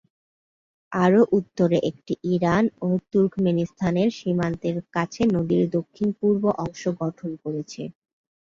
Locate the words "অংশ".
6.63-6.81